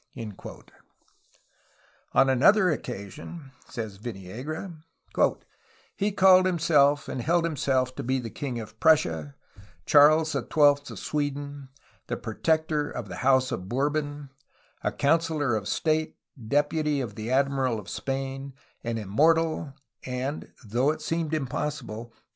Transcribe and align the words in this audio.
*' 0.01 0.03
On 2.15 2.27
another 2.27 2.71
occasion, 2.71 3.51
says 3.69 3.97
Viniegra: 3.99 4.73
"He 5.95 6.11
called 6.11 6.47
himself 6.47 7.07
and 7.07 7.21
held 7.21 7.43
himself 7.43 7.93
to 7.93 8.01
be 8.01 8.17
the 8.17 8.31
king 8.31 8.59
of 8.59 8.79
Prussia, 8.79 9.35
Charles 9.85 10.31
XII 10.31 10.39
of 10.89 10.97
Sweden, 10.97 11.69
the 12.07 12.17
Protector 12.17 12.89
of 12.89 13.09
the 13.09 13.17
House 13.17 13.51
of 13.51 13.69
Bourbon, 13.69 14.31
a 14.83 14.91
councillor 14.91 15.55
of 15.55 15.67
state, 15.67 16.17
deputy 16.47 16.99
of 16.99 17.13
the 17.13 17.29
Admiral 17.29 17.77
of 17.79 17.87
Spain, 17.87 18.55
an 18.83 18.97
immortal, 18.97 19.71
and, 20.03 20.51
[though 20.65 20.89
it 20.89 21.03
seem] 21.03 21.31
impossible. 21.31 22.11